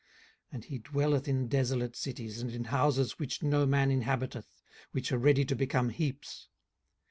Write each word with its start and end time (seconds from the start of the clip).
18:015:028 0.51 0.53
And 0.55 0.63
he 0.65 0.77
dwelleth 0.79 1.27
in 1.27 1.47
desolate 1.47 1.95
cities, 1.95 2.41
and 2.41 2.49
in 2.49 2.63
houses 2.63 3.19
which 3.19 3.43
no 3.43 3.67
man 3.67 3.91
inhabiteth, 3.91 4.47
which 4.93 5.11
are 5.11 5.19
ready 5.19 5.45
to 5.45 5.55
become 5.55 5.89
heaps. 5.89 6.47